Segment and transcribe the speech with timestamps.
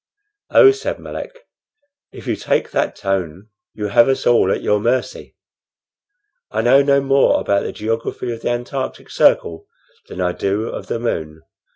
[0.49, 1.43] "Oh," said Melick,
[2.11, 5.35] "if you take that tone, you have us all at your mercy.
[6.49, 9.67] I know no more about the geography of the antarctic circle
[10.07, 11.43] than I do of the moon.